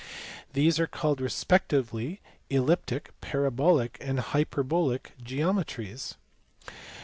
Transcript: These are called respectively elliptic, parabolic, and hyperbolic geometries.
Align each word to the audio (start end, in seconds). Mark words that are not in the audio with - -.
These 0.53 0.79
are 0.79 0.87
called 0.87 1.21
respectively 1.21 2.21
elliptic, 2.49 3.13
parabolic, 3.21 3.99
and 4.01 4.19
hyperbolic 4.19 5.11
geometries. 5.23 6.15